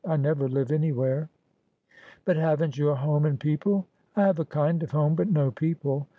[0.03, 1.29] I never live anywhere.''
[2.25, 3.85] But haven't you a home and people
[4.15, 6.07] ?''I have a kind of home, but no people.'